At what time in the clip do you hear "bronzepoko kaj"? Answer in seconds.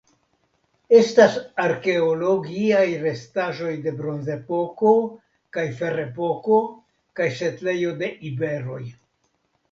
3.99-5.65